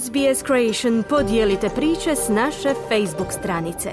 SBS 0.00 0.44
Creation 0.46 1.04
podijelite 1.08 1.68
priče 1.68 2.16
s 2.16 2.28
naše 2.28 2.74
Facebook 2.88 3.32
stranice. 3.32 3.90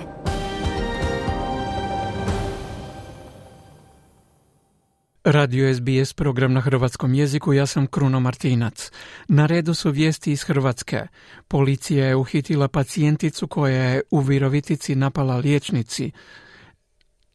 Radio 5.23 5.75
SBS 5.75 6.13
program 6.13 6.53
na 6.53 6.61
hrvatskom 6.61 7.13
jeziku, 7.13 7.53
ja 7.53 7.65
sam 7.65 7.87
Kruno 7.87 8.19
Martinac. 8.19 8.91
Na 9.27 9.45
redu 9.45 9.73
su 9.73 9.91
vijesti 9.91 10.31
iz 10.31 10.43
Hrvatske. 10.43 11.07
Policija 11.47 12.05
je 12.05 12.15
uhitila 12.15 12.67
pacijenticu 12.67 13.47
koja 13.47 13.83
je 13.83 14.01
u 14.11 14.19
Virovitici 14.19 14.95
napala 14.95 15.37
liječnici 15.37 16.11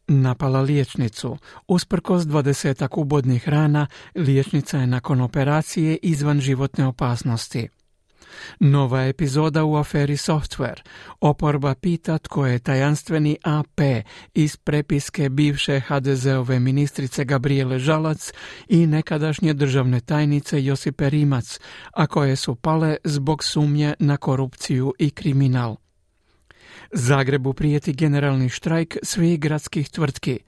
napala 0.07 0.61
liječnicu. 0.61 1.37
Usprkos 1.67 2.23
dvadesetak 2.23 2.97
ubodnih 2.97 3.49
rana, 3.49 3.87
liječnica 4.15 4.77
je 4.77 4.87
nakon 4.87 5.21
operacije 5.21 5.97
izvan 6.01 6.41
životne 6.41 6.87
opasnosti. 6.87 7.69
Nova 8.59 9.03
epizoda 9.03 9.63
u 9.63 9.75
aferi 9.75 10.17
Software. 10.17 10.81
Oporba 11.21 11.75
pita 11.75 12.17
tko 12.17 12.45
je 12.45 12.59
tajanstveni 12.59 13.37
AP 13.43 13.81
iz 14.33 14.57
prepiske 14.57 15.29
bivše 15.29 15.79
HDZ-ove 15.79 16.59
ministrice 16.59 17.25
Gabriele 17.25 17.79
Žalac 17.79 18.31
i 18.67 18.87
nekadašnje 18.87 19.53
državne 19.53 19.99
tajnice 19.99 20.63
Josipe 20.63 21.09
Rimac, 21.09 21.59
a 21.91 22.07
koje 22.07 22.35
su 22.35 22.55
pale 22.55 22.97
zbog 23.03 23.43
sumnje 23.43 23.93
na 23.99 24.17
korupciju 24.17 24.93
i 24.99 25.09
kriminal. 25.09 25.75
Zagrebu 26.91 27.53
prijeti 27.53 27.93
generalni 27.93 28.49
štrajk 28.49 28.97
svih 29.03 29.39
gradskih 29.39 29.89
tvrtki. 29.89 30.39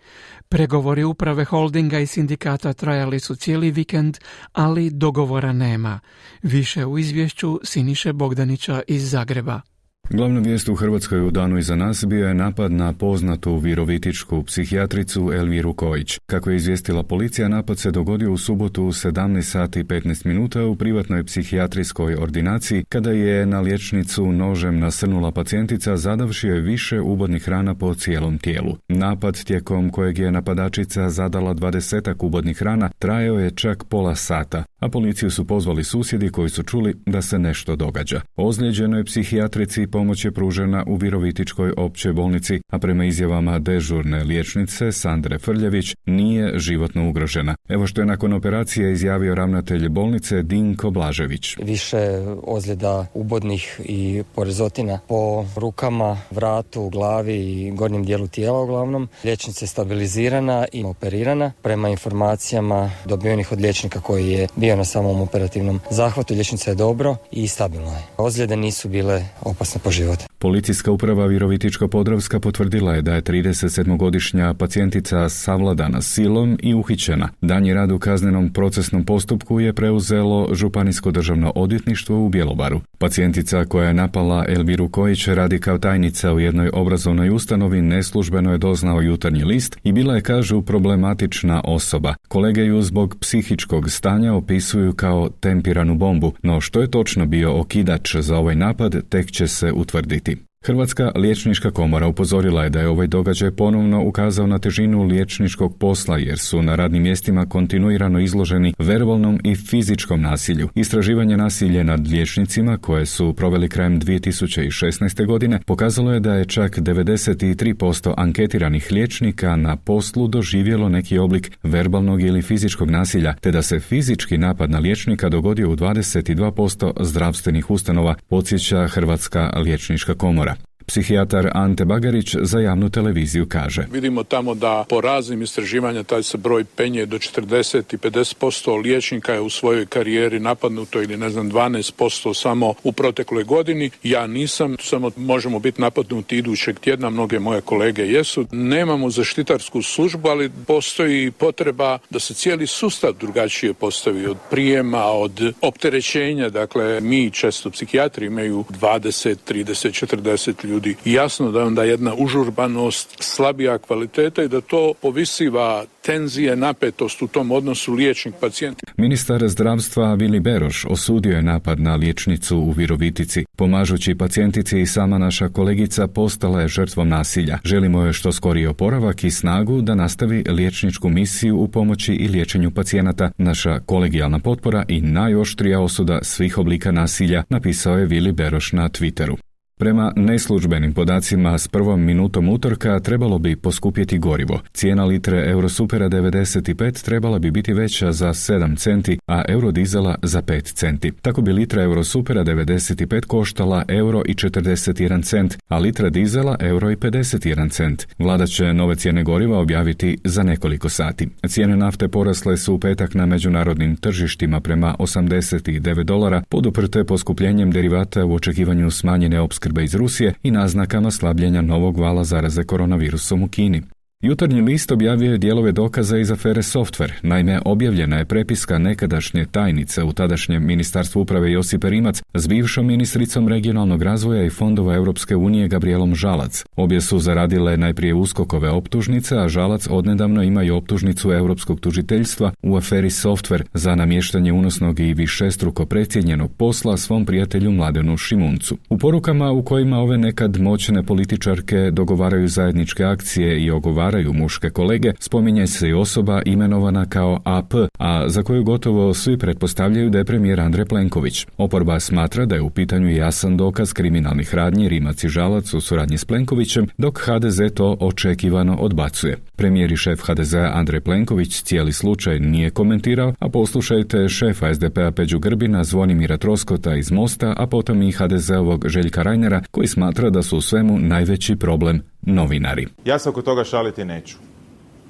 Pregovori 0.50 1.04
uprave 1.04 1.46
holdinga 1.46 2.00
i 2.00 2.08
sindikata 2.08 2.74
trajali 2.74 3.20
su 3.20 3.36
cijeli 3.36 3.72
vikend, 3.72 4.18
ali 4.54 4.90
dogovora 4.90 5.54
nema. 5.54 6.00
Više 6.42 6.86
u 6.86 7.00
izvješću 7.00 7.60
Siniše 7.64 8.14
Bogdanića 8.14 8.82
iz 8.88 9.12
Zagreba. 9.12 9.62
Glavna 10.10 10.40
vijest 10.40 10.70
u 10.70 10.76
Hrvatskoj 10.76 11.22
u 11.22 11.32
danu 11.32 11.58
iza 11.58 11.76
nas 11.76 12.06
bio 12.06 12.28
je 12.28 12.34
napad 12.34 12.72
na 12.72 12.94
poznatu 12.94 13.58
virovitičku 13.58 14.44
psihijatricu 14.44 15.32
Elviru 15.34 15.74
Kojić. 15.74 16.20
Kako 16.26 16.50
je 16.50 16.56
izvijestila 16.56 17.04
policija, 17.04 17.48
napad 17.48 17.80
se 17.80 17.92
dogodio 17.92 18.32
u 18.32 18.38
subotu 18.38 18.84
u 18.84 18.92
17 18.92 19.42
sati 19.42 19.84
15 19.84 20.26
minuta 20.26 20.66
u 20.66 20.76
privatnoj 20.76 21.24
psihijatrijskoj 21.24 22.16
ordinaciji 22.16 22.84
kada 22.90 23.12
je 23.12 23.46
na 23.46 23.60
liječnicu 23.60 24.32
nožem 24.32 24.80
nasrnula 24.80 25.32
pacijentica 25.32 25.98
zadavši 25.98 26.48
je 26.48 26.62
više 26.62 27.02
ubodnih 27.02 27.50
rana 27.50 27.76
po 27.76 27.94
cijelom 27.94 28.38
tijelu. 28.38 28.78
Napad 28.88 29.44
tijekom 29.44 29.90
kojeg 29.90 30.18
je 30.18 30.32
napadačica 30.32 31.10
zadala 31.10 31.54
dvadesetak 31.54 32.24
ubodnih 32.24 32.64
rana 32.64 32.90
trajao 33.00 33.40
je 33.40 33.52
čak 33.52 33.84
pola 33.84 34.16
sata, 34.16 34.64
a 34.88 34.90
policiju 34.90 35.32
su 35.32 35.48
pozvali 35.48 35.84
susjedi 35.84 36.30
koji 36.30 36.50
su 36.50 36.64
čuli 36.64 36.96
da 37.06 37.22
se 37.22 37.40
nešto 37.40 37.76
događa. 37.76 38.22
Ozlijeđenoj 38.36 39.04
psihijatrici 39.04 39.88
pomoć 39.88 40.26
je 40.26 40.32
pružena 40.32 40.84
u 40.88 40.96
Virovitičkoj 40.96 41.74
općoj 41.78 42.14
bolnici, 42.14 42.60
a 42.72 42.80
prema 42.80 43.06
izjavama 43.06 43.60
dežurne 43.60 44.24
liječnice 44.24 44.92
Sandre 44.92 45.40
Frljević 45.40 45.96
nije 46.06 46.60
životno 46.60 47.10
ugrožena. 47.10 47.56
Evo 47.70 47.88
što 47.88 48.02
je 48.02 48.06
nakon 48.06 48.34
operacije 48.34 48.92
izjavio 48.92 49.36
ravnatelj 49.36 49.90
bolnice 49.90 50.44
Dinko 50.44 50.90
Blažević. 50.90 51.58
Više 51.58 51.98
ozljeda 52.44 53.06
ubodnih 53.14 53.82
i 53.84 54.24
porezotina 54.36 55.00
po 55.08 55.46
rukama, 55.56 56.18
vratu, 56.32 56.90
glavi 56.90 57.36
i 57.36 57.72
gornjem 57.72 58.04
dijelu 58.04 58.28
tijela 58.28 58.62
uglavnom. 58.62 59.10
Liječnica 59.24 59.66
je 59.66 59.70
stabilizirana 59.70 60.66
i 60.74 60.84
operirana. 60.84 61.52
Prema 61.62 61.90
informacijama 61.90 62.92
dobivenih 63.06 63.52
od 63.52 63.62
liječnika 63.62 64.00
koji 64.02 64.28
je 64.28 64.48
bio 64.56 64.77
na 64.78 64.86
samom 64.86 65.22
operativnom 65.22 65.80
zahvatu, 65.90 66.34
liječnica 66.34 66.72
je 66.72 66.76
dobro 66.76 67.16
i 67.32 67.48
stabilna 67.48 67.92
je. 67.92 68.04
Ozljede 68.18 68.56
nisu 68.56 68.90
bile 68.90 69.26
opasne 69.42 69.82
po 69.84 69.92
život. 69.92 70.20
Policijska 70.40 70.92
uprava 70.92 71.28
Virovitičko-Podravska 71.28 72.40
potvrdila 72.40 72.94
je 72.94 73.02
da 73.02 73.14
je 73.14 73.22
37-godišnja 73.22 74.54
pacijentica 74.54 75.30
savladana 75.30 76.02
silom 76.02 76.58
i 76.64 76.74
uhićena. 76.74 77.30
Danji 77.42 77.74
rad 77.74 77.92
u 77.92 78.00
kaznenom 78.00 78.54
procesnom 78.54 79.06
postupku 79.06 79.60
je 79.60 79.74
preuzelo 79.74 80.50
Županijsko 80.54 81.12
državno 81.12 81.52
odvjetništvo 81.56 82.26
u 82.26 82.30
Bjelovaru. 82.30 82.82
Pacijentica 82.98 83.66
koja 83.66 83.88
je 83.88 83.94
napala 83.94 84.46
Elviru 84.48 84.90
Kojić 84.90 85.28
radi 85.28 85.60
kao 85.60 85.78
tajnica 85.78 86.34
u 86.34 86.40
jednoj 86.40 86.70
obrazovnoj 86.74 87.30
ustanovi 87.30 87.82
neslužbeno 87.82 88.52
je 88.52 88.58
doznao 88.58 89.02
jutarnji 89.02 89.44
list 89.44 89.78
i 89.84 89.92
bila 89.92 90.16
je, 90.16 90.22
kažu, 90.22 90.62
problematična 90.62 91.62
osoba. 91.66 92.16
Kolege 92.28 92.62
ju 92.62 92.82
zbog 92.82 93.16
psihičkog 93.20 93.92
stanja 93.92 94.34
opisuju 94.58 94.94
kao 94.94 95.30
tempiranu 95.30 95.96
bombu, 95.96 96.34
no 96.44 96.62
što 96.62 96.82
je 96.82 96.92
točno 96.92 97.26
bio 97.26 97.60
okidač 97.60 98.16
za 98.16 98.38
ovaj 98.38 98.56
napad 98.56 99.10
tek 99.10 99.32
će 99.32 99.48
se 99.48 99.72
utvrditi. 99.72 100.47
Hrvatska 100.68 101.12
liječnička 101.16 101.72
komora 101.72 102.08
upozorila 102.08 102.64
je 102.64 102.70
da 102.70 102.80
je 102.80 102.88
ovaj 102.88 103.08
događaj 103.08 103.52
ponovno 103.52 104.04
ukazao 104.04 104.48
na 104.48 104.60
težinu 104.60 105.04
liječničkog 105.04 105.78
posla 105.78 106.18
jer 106.18 106.40
su 106.40 106.62
na 106.62 106.76
radnim 106.76 107.04
mjestima 107.04 107.46
kontinuirano 107.46 108.20
izloženi 108.20 108.74
verbalnom 108.80 109.40
i 109.44 109.56
fizičkom 109.56 110.22
nasilju. 110.22 110.70
Istraživanje 110.76 111.38
nasilje 111.38 111.84
nad 111.84 112.08
liječnicima 112.08 112.78
koje 112.78 113.06
su 113.06 113.34
proveli 113.34 113.70
krajem 113.70 114.02
2016. 114.02 115.26
godine 115.26 115.60
pokazalo 115.66 116.14
je 116.14 116.20
da 116.20 116.34
je 116.34 116.46
čak 116.46 116.78
93% 116.78 118.14
anketiranih 118.18 118.92
liječnika 118.92 119.56
na 119.56 119.76
poslu 119.76 120.28
doživjelo 120.28 120.90
neki 120.90 121.18
oblik 121.18 121.52
verbalnog 121.64 122.22
ili 122.22 122.42
fizičkog 122.42 122.90
nasilja, 122.90 123.34
te 123.42 123.52
da 123.52 123.62
se 123.62 123.80
fizički 123.80 124.38
napad 124.38 124.70
na 124.70 124.80
liječnika 124.80 125.30
dogodio 125.30 125.70
u 125.70 125.76
22% 125.76 126.92
zdravstvenih 127.00 127.72
ustanova, 127.72 128.16
podsjeća 128.28 128.88
Hrvatska 128.88 129.52
liječnička 129.56 130.14
komora. 130.14 130.57
Psihijatar 130.88 131.50
Ante 131.54 131.86
Bagarić 131.86 132.36
za 132.42 132.60
javnu 132.60 132.90
televiziju 132.90 133.46
kaže. 133.50 133.86
Vidimo 133.92 134.24
tamo 134.24 134.56
da 134.56 134.86
po 134.90 135.02
raznim 135.02 135.42
istraživanja 135.42 136.04
taj 136.04 136.24
se 136.24 136.38
broj 136.38 136.64
penje 136.64 137.06
do 137.06 137.18
40 137.18 137.94
i 137.94 137.98
50% 137.98 138.84
liječnika 138.84 139.34
je 139.34 139.42
u 139.42 139.50
svojoj 139.50 139.86
karijeri 139.86 140.40
napadnuto 140.40 141.02
ili 141.02 141.18
ne 141.18 141.30
znam 141.30 141.52
12% 141.52 142.34
samo 142.34 142.74
u 142.84 142.92
protekloj 142.92 143.44
godini. 143.44 143.90
Ja 144.04 144.28
nisam, 144.28 144.76
samo 144.80 145.12
možemo 145.16 145.60
biti 145.60 145.82
napadnuti 145.82 146.38
idućeg 146.38 146.80
tjedna, 146.80 147.10
mnoge 147.10 147.40
moje 147.40 147.62
kolege 147.62 148.02
jesu. 148.02 148.46
Nemamo 148.52 149.10
zaštitarsku 149.10 149.82
službu, 149.82 150.30
ali 150.30 150.52
postoji 150.68 151.32
potreba 151.32 151.98
da 152.10 152.20
se 152.20 152.34
cijeli 152.34 152.68
sustav 152.68 153.14
drugačije 153.20 153.74
postavi 153.74 154.26
od 154.26 154.38
prijema, 154.50 155.06
od 155.06 155.54
opterećenja. 155.62 156.50
Dakle, 156.50 157.02
mi 157.02 157.32
često 157.32 157.72
psihijatri 157.72 158.26
imaju 158.26 158.66
20, 158.82 159.36
30, 159.48 160.06
40 160.06 160.66
ljudi 160.66 160.77
ljudi. 160.78 160.96
Jasno 161.06 161.52
da 161.52 161.60
je 161.60 161.66
onda 161.66 161.84
jedna 161.84 162.14
užurbanost, 162.18 163.18
slabija 163.20 163.78
kvaliteta 163.78 164.44
i 164.44 164.48
da 164.48 164.62
to 164.62 164.94
povisiva 165.02 165.86
tenzije, 166.06 166.56
napetost 166.56 167.22
u 167.22 167.28
tom 167.28 167.52
odnosu 167.52 167.94
liječnik-pacijent. 167.94 168.78
Ministar 168.98 169.48
zdravstva 169.48 170.14
Vili 170.14 170.40
Beroš 170.40 170.86
osudio 170.86 171.36
je 171.36 171.42
napad 171.44 171.80
na 171.80 171.96
liječnicu 171.96 172.58
u 172.58 172.72
Virovitici. 172.72 173.46
Pomažući 173.58 174.16
pacijentici 174.16 174.82
i 174.82 174.86
sama 174.86 175.18
naša 175.18 175.50
kolegica 175.50 176.08
postala 176.08 176.62
je 176.62 176.68
žrtvom 176.68 177.10
nasilja. 177.10 177.58
Želimo 177.64 178.04
je 178.04 178.14
što 178.14 178.32
skoriji 178.32 178.68
oporavak 178.68 179.24
i 179.24 179.32
snagu 179.32 179.82
da 179.82 179.96
nastavi 179.96 180.44
liječničku 180.50 181.10
misiju 181.10 181.58
u 181.58 181.68
pomoći 181.68 182.14
i 182.14 182.28
liječenju 182.28 182.72
pacijenata. 182.72 183.32
Naša 183.38 183.80
kolegijalna 183.80 184.40
potpora 184.40 184.86
i 184.88 185.02
najoštrija 185.02 185.80
osuda 185.80 186.20
svih 186.24 186.58
oblika 186.58 186.92
nasilja, 186.92 187.44
napisao 187.50 187.98
je 187.98 188.06
Vili 188.06 188.32
Beroš 188.32 188.72
na 188.72 188.90
Twitteru. 188.90 189.47
Prema 189.80 190.14
neslužbenim 190.16 190.94
podacima 190.94 191.58
s 191.58 191.68
prvom 191.68 192.02
minutom 192.02 192.50
utorka 192.50 193.00
trebalo 193.00 193.40
bi 193.40 193.56
poskupjeti 193.56 194.18
gorivo. 194.18 194.60
Cijena 194.74 195.06
litre 195.06 195.50
Eurosupera 195.50 196.10
95 196.10 197.06
trebala 197.06 197.40
bi 197.40 197.52
biti 197.52 197.74
veća 197.74 198.12
za 198.12 198.30
7 198.30 198.78
centi, 198.78 199.20
a 199.28 199.44
Eurodizela 199.48 200.16
za 200.24 200.42
5 200.42 200.74
centi. 200.74 201.12
Tako 201.22 201.42
bi 201.42 201.54
litra 201.54 201.84
Eurosupera 201.84 202.44
95 202.44 203.26
koštala 203.26 203.84
euro 203.88 204.22
i 204.26 204.34
41 204.34 205.24
cent, 205.24 205.58
a 205.68 205.78
litra 205.78 206.10
dizela 206.10 206.56
euro 206.60 206.92
i 206.92 206.96
51 206.96 207.72
cent. 207.72 208.08
Vlada 208.20 208.48
će 208.48 208.74
nove 208.74 208.96
cijene 208.96 209.24
goriva 209.24 209.60
objaviti 209.60 210.18
za 210.24 210.44
nekoliko 210.44 210.90
sati. 210.90 211.30
Cijene 211.48 211.78
nafte 211.78 212.08
porasle 212.08 212.58
su 212.58 212.74
u 212.74 212.80
petak 212.80 213.14
na 213.14 213.26
međunarodnim 213.26 213.96
tržištima 213.96 214.60
prema 214.60 214.96
89 215.00 216.04
dolara, 216.04 216.44
poduprte 216.50 217.04
poskupljenjem 217.04 217.72
derivata 217.72 218.26
u 218.26 218.34
očekivanju 218.34 218.92
smanjene 218.92 219.40
opskrbe 219.40 219.67
opskrbe 219.68 219.84
iz 219.84 219.96
Rusije 219.96 220.34
i 220.44 220.52
naznakama 220.52 221.12
slabljenja 221.12 221.62
novog 221.62 221.98
vala 221.98 222.24
zaraze 222.24 222.64
koronavirusom 222.64 223.44
u 223.44 223.48
Kini. 223.48 223.82
Jutarnji 224.22 224.62
list 224.62 224.92
objavio 224.92 225.32
je 225.32 225.38
dijelove 225.38 225.72
dokaza 225.72 226.18
iz 226.18 226.32
afere 226.32 226.62
Software. 226.62 227.12
Naime, 227.24 227.60
objavljena 227.66 228.18
je 228.18 228.26
prepiska 228.26 228.78
nekadašnje 228.78 229.46
tajnice 229.52 230.04
u 230.04 230.14
tadašnjem 230.14 230.66
Ministarstvu 230.66 231.22
uprave 231.22 231.52
Josipe 231.52 231.90
Rimac 231.90 232.22
s 232.34 232.48
bivšom 232.48 232.86
ministricom 232.86 233.48
regionalnog 233.48 234.02
razvoja 234.02 234.44
i 234.46 234.50
fondova 234.50 234.96
Europske 234.96 235.36
unije 235.36 235.68
Gabrielom 235.68 236.16
Žalac. 236.16 236.66
Obje 236.76 237.02
su 237.02 237.20
zaradile 237.20 237.78
najprije 237.78 238.14
uskokove 238.14 238.70
optužnice, 238.70 239.38
a 239.38 239.48
Žalac 239.48 239.88
odnedavno 239.90 240.44
ima 240.44 240.64
i 240.64 240.72
optužnicu 240.72 241.32
Europskog 241.32 241.80
tužiteljstva 241.80 242.52
u 242.64 242.78
aferi 242.78 243.10
Software 243.10 243.64
za 243.74 243.96
namještanje 243.96 244.54
unosnog 244.54 245.00
i 245.00 245.14
višestruko 245.14 245.86
precijenjenog 245.86 246.52
posla 246.52 246.98
svom 246.98 247.26
prijatelju 247.26 247.72
Mladenu 247.72 248.18
Šimuncu. 248.18 248.78
U 248.90 248.98
porukama 248.98 249.52
u 249.52 249.64
kojima 249.64 249.98
ove 249.98 250.18
nekad 250.18 250.60
moćne 250.60 251.04
političarke 251.04 251.92
dogovaraju 251.92 252.48
zajedničke 252.48 253.04
akcije 253.04 253.64
i 253.64 253.72
ogovaraju 253.72 254.07
muške 254.34 254.70
kolege, 254.70 255.14
spominje 255.20 255.68
se 255.68 255.90
i 255.90 255.94
osoba 255.94 256.42
imenovana 256.46 257.06
kao 257.06 257.42
AP, 257.44 257.74
a 258.00 258.30
za 258.30 258.44
koju 258.44 258.64
gotovo 258.64 259.14
svi 259.14 259.38
pretpostavljaju 259.38 260.10
da 260.10 260.18
je 260.18 260.26
premijer 260.26 260.60
Andrej 260.60 260.86
Plenković. 260.86 261.48
Oporba 261.58 262.00
smatra 262.00 262.46
da 262.46 262.56
je 262.56 262.62
u 262.62 262.70
pitanju 262.70 263.10
jasan 263.10 263.58
dokaz 263.58 263.94
kriminalnih 263.94 264.56
radnji 264.56 264.90
Rimac 264.90 265.24
i 265.24 265.30
Žalac 265.30 265.74
u 265.74 265.82
suradnji 265.82 266.18
s 266.18 266.26
Plenkovićem, 266.26 266.88
dok 266.98 267.20
HDZ 267.20 267.60
to 267.74 267.98
očekivano 268.00 268.76
odbacuje. 268.76 269.38
Premijer 269.56 269.92
i 269.92 269.98
šef 269.98 270.22
HDZ 270.22 270.54
Andrej 270.54 271.02
Plenković 271.02 271.62
cijeli 271.62 271.94
slučaj 271.94 272.40
nije 272.40 272.70
komentirao, 272.70 273.34
a 273.40 273.50
poslušajte 273.50 274.30
šefa 274.30 274.74
SDP-a 274.74 275.12
Peđu 275.12 275.40
Grbina, 275.40 275.84
Zvonimira 275.84 276.38
Troskota 276.38 276.96
iz 276.96 277.12
Mosta, 277.12 277.54
a 277.58 277.68
potom 277.68 278.02
i 278.02 278.12
HDZ-ovog 278.12 278.88
Željka 278.88 279.24
Rajnera, 279.24 279.62
koji 279.72 279.88
smatra 279.88 280.30
da 280.30 280.44
su 280.44 280.58
u 280.58 280.62
svemu 280.62 281.00
najveći 281.00 281.56
problem 281.56 282.02
novinari. 282.28 282.88
Ja 283.06 283.20
se 283.20 283.30
oko 283.30 283.42
toga 283.42 283.64
šaliti 283.64 284.06
neću. 284.06 284.38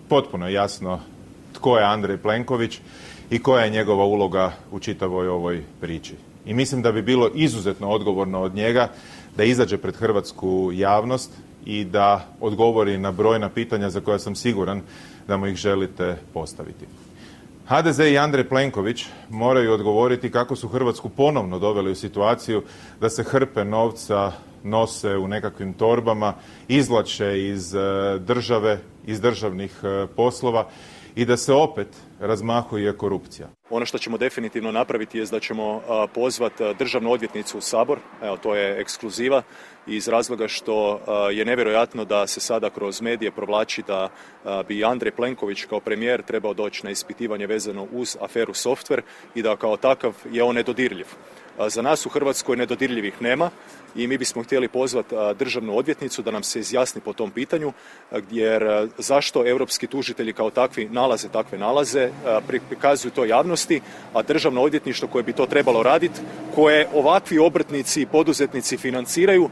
Potpuno 0.10 0.48
je 0.48 0.54
jasno 0.54 1.00
tko 1.54 1.78
je 1.78 1.86
Andrej 1.86 2.18
Plenković 2.18 2.80
i 3.30 3.40
koja 3.40 3.64
je 3.64 3.70
njegova 3.70 4.06
uloga 4.06 4.52
u 4.72 4.80
čitavoj 4.80 5.28
ovoj 5.28 5.64
priči. 5.82 6.14
I 6.46 6.54
mislim 6.54 6.82
da 6.82 6.92
bi 6.92 7.02
bilo 7.02 7.32
izuzetno 7.36 7.90
odgovorno 7.90 8.42
od 8.42 8.56
njega 8.56 8.90
da 9.38 9.44
izađe 9.44 9.78
pred 9.78 9.96
hrvatsku 9.96 10.72
javnost 10.74 11.32
i 11.66 11.86
da 11.86 12.26
odgovori 12.42 12.98
na 12.98 13.12
brojna 13.12 13.50
pitanja 13.50 13.90
za 13.90 14.02
koja 14.02 14.20
sam 14.20 14.36
siguran 14.36 14.82
da 15.28 15.38
mu 15.38 15.48
ih 15.48 15.56
želite 15.56 16.18
postaviti. 16.34 16.86
HDZ 17.68 18.00
i 18.00 18.18
Andrej 18.18 18.50
Plenković 18.50 19.06
moraju 19.30 19.74
odgovoriti 19.74 20.32
kako 20.32 20.56
su 20.56 20.68
Hrvatsku 20.68 21.10
ponovno 21.10 21.60
doveli 21.60 21.92
u 21.92 21.96
situaciju 21.96 22.64
da 23.02 23.10
se 23.10 23.24
hrpe 23.24 23.66
novca 23.66 24.32
nose 24.64 25.18
u 25.18 25.28
nekakvim 25.28 25.74
torbama, 25.74 26.34
izvlače 26.68 27.48
iz 27.48 27.76
e, 27.76 27.80
države, 28.20 28.80
iz 29.06 29.22
državnih 29.22 29.80
e, 29.84 30.08
poslova 30.16 30.68
i 31.18 31.26
da 31.26 31.38
se 31.38 31.54
opet 31.54 31.88
razmahuje 32.20 32.98
korupcija. 32.98 33.48
Ono 33.70 33.86
što 33.86 33.98
ćemo 33.98 34.18
definitivno 34.18 34.72
napraviti 34.72 35.18
je 35.18 35.26
da 35.26 35.40
ćemo 35.40 35.82
pozvati 36.14 36.64
državnu 36.80 37.12
odvjetnicu 37.12 37.58
u 37.58 37.62
Sabor, 37.62 38.00
evo 38.24 38.38
to 38.38 38.56
je 38.56 38.82
ekskluziva 38.82 39.42
iz 39.88 40.08
razloga 40.08 40.48
što 40.48 41.00
je 41.32 41.46
nevjerojatno 41.46 42.06
da 42.06 42.28
se 42.28 42.40
sada 42.40 42.70
kroz 42.70 43.02
medije 43.02 43.32
provlači 43.32 43.84
da 43.88 44.10
bi 44.68 44.86
Andrej 44.86 45.12
Plenković 45.12 45.66
kao 45.66 45.80
premijer 45.80 46.22
trebao 46.22 46.54
doći 46.54 46.86
na 46.86 46.92
ispitivanje 46.92 47.48
vezano 47.48 47.88
uz 47.92 48.18
aferu 48.22 48.54
software 48.54 49.02
i 49.36 49.42
da 49.42 49.56
kao 49.56 49.78
takav 49.78 50.14
je 50.32 50.44
on 50.44 50.56
nedodirljiv. 50.56 51.08
Za 51.68 51.82
nas 51.82 52.06
u 52.06 52.10
Hrvatskoj 52.10 52.58
nedodirljivih 52.58 53.22
nema 53.22 53.50
i 53.96 54.08
mi 54.08 54.18
bismo 54.18 54.44
htjeli 54.44 54.68
pozvati 54.68 55.16
državnu 55.40 55.78
odvjetnicu 55.78 56.22
da 56.22 56.32
nam 56.32 56.44
se 56.44 56.60
izjasni 56.60 57.02
po 57.02 57.14
tom 57.14 57.32
pitanju 57.32 57.74
jer 58.32 58.90
zašto 58.98 59.48
europski 59.48 59.88
tužitelji 59.88 60.34
kao 60.34 60.50
takvi 60.50 60.90
nalaze 60.92 61.30
takve 61.30 61.58
nalaze, 61.58 62.10
prikazuju 62.70 63.12
to 63.12 63.26
javnosti, 63.26 63.82
a 64.14 64.22
državno 64.22 64.62
odvjetništvo 64.62 65.08
koje 65.08 65.24
bi 65.24 65.34
to 65.34 65.46
trebalo 65.46 65.84
raditi, 65.84 66.22
koje 66.56 66.88
ovakvi 66.94 67.40
obrtnici 67.40 68.02
i 68.02 68.06
poduzetnici 68.06 68.78
financiraju, 68.78 69.50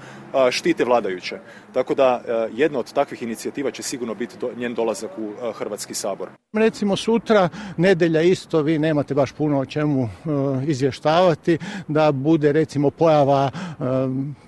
štite 0.52 0.86
vladajuće. 0.86 1.38
Tako 1.74 1.96
da 1.96 2.22
jedna 2.54 2.80
od 2.80 2.94
takvih 2.94 3.24
inicijativa 3.24 3.72
će 3.72 3.84
sigurno 3.84 4.14
biti 4.16 4.36
njen 4.58 4.74
dolazak 4.74 5.12
u 5.18 5.52
Hrvatski 5.54 5.94
sabor. 5.94 6.30
Recimo 6.54 6.96
sutra, 6.96 7.50
nedelja 7.78 8.22
isto, 8.22 8.62
vi 8.62 8.80
nemate 8.80 9.14
baš 9.14 9.32
puno 9.32 9.60
o 9.60 9.66
čemu 9.66 10.10
izvještavati, 10.68 11.58
da 11.88 12.12
bude 12.12 12.52
recimo 12.52 12.90
pojava 12.90 13.52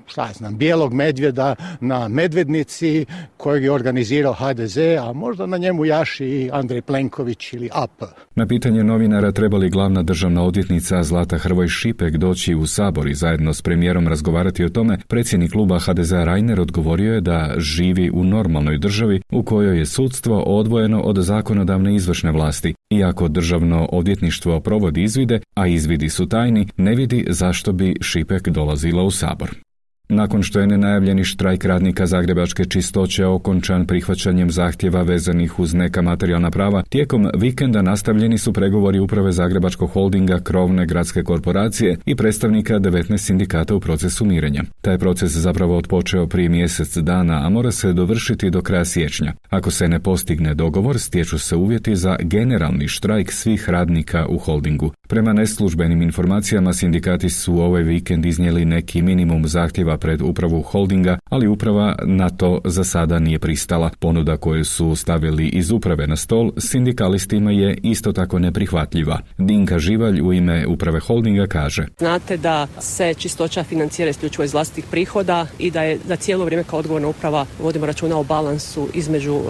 šta 0.05 0.29
znam, 0.33 0.57
bijelog 0.57 0.93
medvjeda 0.93 1.55
na 1.81 2.07
medvednici 2.07 3.05
kojeg 3.37 3.63
je 3.63 3.71
organizirao 3.71 4.33
HDZ, 4.33 4.77
a 4.77 5.13
možda 5.13 5.45
na 5.45 5.57
njemu 5.57 5.85
jaši 5.85 6.25
i 6.25 6.49
Andrej 6.53 6.81
Plenković 6.81 7.53
ili 7.53 7.69
AP. 7.73 8.03
Na 8.35 8.47
pitanje 8.47 8.83
novinara 8.83 9.31
treba 9.31 9.57
li 9.57 9.69
glavna 9.69 10.03
državna 10.03 10.43
odvjetnica 10.43 11.03
Zlata 11.03 11.37
Hrvoj 11.37 11.67
Šipek 11.67 12.17
doći 12.17 12.55
u 12.55 12.67
Sabor 12.67 13.07
i 13.07 13.15
zajedno 13.15 13.53
s 13.53 13.61
premijerom 13.61 14.07
razgovarati 14.07 14.65
o 14.65 14.69
tome, 14.69 14.97
predsjednik 15.07 15.51
kluba 15.51 15.79
HDZ 15.79 16.11
Reiner 16.11 16.61
odgovorio 16.61 17.13
je 17.13 17.21
da 17.21 17.53
živi 17.57 18.11
u 18.13 18.23
normalnoj 18.23 18.77
državi 18.77 19.21
u 19.31 19.43
kojoj 19.43 19.77
je 19.77 19.85
sudstvo 19.85 20.39
odvojeno 20.41 21.01
od 21.01 21.17
zakonodavne 21.17 21.95
izvršne 21.95 22.31
vlasti. 22.31 22.73
Iako 22.89 23.27
državno 23.27 23.85
odvjetništvo 23.91 24.59
provodi 24.59 25.03
izvide, 25.03 25.39
a 25.55 25.67
izvidi 25.67 26.09
su 26.09 26.29
tajni, 26.29 26.67
ne 26.77 26.95
vidi 26.95 27.25
zašto 27.29 27.71
bi 27.71 27.95
Šipek 28.01 28.49
dolazila 28.49 29.03
u 29.03 29.11
Sabor. 29.11 29.66
Nakon 30.09 30.43
što 30.43 30.59
je 30.59 30.67
nenajavljeni 30.67 31.23
štrajk 31.23 31.65
radnika 31.65 32.05
Zagrebačke 32.05 32.65
čistoće 32.65 33.25
okončan 33.25 33.85
prihvaćanjem 33.85 34.51
zahtjeva 34.51 35.01
vezanih 35.01 35.59
uz 35.59 35.73
neka 35.73 36.01
materijalna 36.01 36.51
prava, 36.51 36.83
tijekom 36.89 37.29
vikenda 37.37 37.81
nastavljeni 37.81 38.37
su 38.37 38.53
pregovori 38.53 38.99
uprave 38.99 39.31
Zagrebačkog 39.31 39.89
holdinga, 39.89 40.39
krovne 40.39 40.85
gradske 40.85 41.23
korporacije 41.23 41.97
i 42.05 42.15
predstavnika 42.15 42.79
19 42.79 43.17
sindikata 43.17 43.75
u 43.75 43.79
procesu 43.79 44.25
mirenja. 44.25 44.63
Taj 44.81 44.97
proces 44.97 45.31
zapravo 45.31 45.77
odpočeo 45.77 46.27
prije 46.27 46.49
mjesec 46.49 46.97
dana, 46.97 47.45
a 47.45 47.49
mora 47.49 47.71
se 47.71 47.93
dovršiti 47.93 48.49
do 48.49 48.61
kraja 48.61 48.85
siječnja. 48.85 49.33
Ako 49.49 49.71
se 49.71 49.87
ne 49.87 49.99
postigne 49.99 50.53
dogovor, 50.53 50.99
stječu 50.99 51.39
se 51.39 51.55
uvjeti 51.55 51.95
za 51.95 52.15
generalni 52.19 52.87
štrajk 52.87 53.31
svih 53.31 53.69
radnika 53.69 54.25
u 54.29 54.37
holdingu. 54.37 54.91
Prema 55.07 55.33
neslužbenim 55.33 56.01
informacijama 56.01 56.73
sindikati 56.73 57.29
su 57.29 57.59
ovaj 57.59 57.83
vikend 57.83 58.25
iznijeli 58.25 58.65
neki 58.65 59.01
minimum 59.01 59.47
zahtjeva 59.47 59.96
pred 59.97 60.21
upravu 60.21 60.61
holdinga, 60.61 61.19
ali 61.29 61.47
uprava 61.47 61.95
na 62.05 62.29
to 62.29 62.61
za 62.65 62.83
sada 62.83 63.19
nije 63.19 63.39
pristala. 63.39 63.89
Ponuda 63.99 64.37
koju 64.37 64.65
su 64.65 64.95
stavili 64.95 65.47
iz 65.47 65.71
uprave 65.71 66.07
na 66.07 66.15
stol 66.15 66.51
sindikalistima 66.57 67.51
je 67.51 67.77
isto 67.83 68.11
tako 68.11 68.39
neprihvatljiva. 68.39 69.19
Dinka 69.37 69.79
Živalj 69.79 70.21
u 70.21 70.33
ime 70.33 70.67
uprave 70.67 70.99
holdinga 70.99 71.47
kaže. 71.47 71.85
Znate 71.97 72.37
da 72.37 72.67
se 72.79 73.13
čistoća 73.13 73.63
financira 73.63 74.09
isključivo 74.09 74.43
iz 74.43 74.53
vlastitih 74.53 74.85
prihoda 74.91 75.47
i 75.59 75.71
da 75.71 75.83
je 75.83 75.99
da 76.07 76.15
cijelo 76.15 76.45
vrijeme 76.45 76.63
kao 76.63 76.79
odgovorna 76.79 77.07
uprava 77.07 77.45
vodimo 77.61 77.85
računa 77.85 78.17
o 78.17 78.23
balansu 78.23 78.87
između 78.93 79.33
uh, 79.33 79.43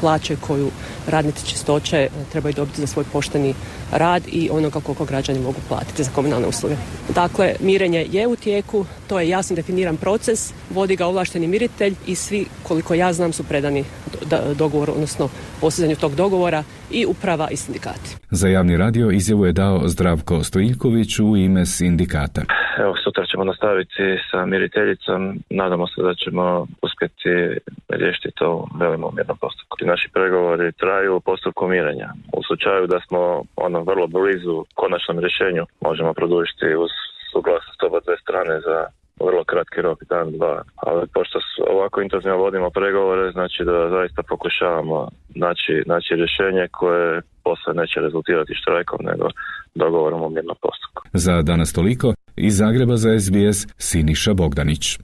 plaće 0.00 0.36
koju 0.36 0.70
radnici 1.08 1.46
čistoće 1.46 2.08
trebaju 2.32 2.54
dobiti 2.54 2.80
za 2.80 2.86
svoj 2.86 3.04
pošteni 3.12 3.54
rad 3.92 4.22
i 4.32 4.50
onoga 4.52 4.80
koliko 4.80 5.04
građani 5.04 5.40
mogu 5.40 5.58
platiti 5.68 6.04
za 6.04 6.10
komunalne 6.10 6.46
usluge. 6.46 6.76
Dakle, 7.14 7.54
mirenje 7.60 8.06
je 8.12 8.26
u 8.26 8.36
tijeku, 8.36 8.86
to 9.06 9.20
je 9.20 9.28
jasno 9.28 9.56
definiran 9.56 9.96
proces, 9.96 10.52
vodi 10.84 10.96
ga 10.96 11.06
ovlašteni 11.06 11.46
miritelj 11.48 11.94
i 12.06 12.14
svi, 12.14 12.46
koliko 12.68 12.94
ja 12.94 13.12
znam, 13.12 13.32
su 13.32 13.42
predani 13.48 13.84
dogovor, 14.58 14.90
odnosno 14.90 15.28
postizanju 15.60 15.96
tog 15.96 16.14
dogovora 16.14 16.62
i 16.90 17.06
uprava 17.06 17.46
i 17.50 17.56
sindikati. 17.56 18.08
Za 18.30 18.48
javni 18.48 18.76
radio 18.76 19.10
izjavu 19.10 19.46
je 19.46 19.52
dao 19.52 19.80
Zdravko 19.84 20.44
Stojiljković 20.44 21.18
u 21.18 21.36
ime 21.36 21.66
sindikata. 21.66 22.42
Evo, 22.84 22.94
sutra 23.04 23.24
ćemo 23.30 23.44
nastaviti 23.44 24.04
sa 24.30 24.46
miriteljicom. 24.46 25.20
Nadamo 25.50 25.86
se 25.86 26.02
da 26.02 26.14
ćemo 26.22 26.66
uspjeti 26.82 27.32
riješiti 27.88 28.30
to 28.40 28.48
velimo 28.80 29.10
mirnom 29.16 29.38
postupku. 29.44 29.74
Naši 29.92 30.08
pregovori 30.16 30.72
traju 30.72 31.16
u 31.16 31.20
postupku 31.20 31.68
mirenja. 31.68 32.08
U 32.38 32.40
slučaju 32.46 32.86
da 32.86 32.98
smo 33.06 33.20
ono 33.56 33.78
vrlo 33.90 34.06
blizu 34.06 34.64
konačnom 34.74 35.18
rješenju, 35.18 35.64
možemo 35.80 36.12
produžiti 36.14 36.66
uz 36.84 36.90
suglasnost 37.32 37.82
oba 37.82 37.98
dve 38.06 38.16
strane 38.24 38.54
za 38.68 38.78
vrlo 39.20 39.44
kratki 39.44 39.80
rok, 39.82 39.98
dan, 40.08 40.32
dva. 40.32 40.62
Ali 40.76 41.06
pošto 41.14 41.38
ovako 41.70 42.00
intenzivno 42.00 42.36
vodimo 42.36 42.70
pregovore, 42.70 43.32
znači 43.32 43.64
da 43.64 43.88
zaista 43.90 44.22
pokušavamo 44.22 45.08
naći, 45.34 45.82
naći 45.86 46.14
rješenje 46.14 46.68
koje 46.72 47.20
posle 47.44 47.74
neće 47.74 48.00
rezultirati 48.00 48.54
štrajkom, 48.54 48.98
nego 49.10 49.28
dogovorom 49.74 50.22
o 50.22 50.28
mirnom 50.28 50.56
postupku. 50.62 51.02
Za 51.12 51.42
danas 51.42 51.72
toliko, 51.72 52.14
iz 52.36 52.56
Zagreba 52.56 52.96
za 52.96 53.20
SBS, 53.20 53.66
Siniša 53.78 54.34
Bogdanić. 54.34 54.98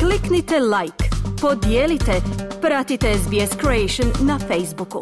Kliknite 0.00 0.54
like, 0.74 1.04
podijelite, 1.42 2.14
pratite 2.60 3.06
SBS 3.14 3.52
Creation 3.62 4.08
na 4.28 4.38
Facebooku. 4.38 5.00